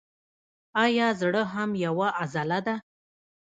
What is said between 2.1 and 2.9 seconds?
عضله ده